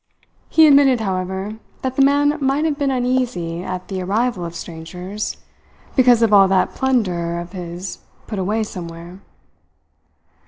[0.49, 5.37] He admitted, however, that the man might have been uneasy at the arrival of strangers,
[5.95, 9.19] because of all that plunder of his put away somewhere.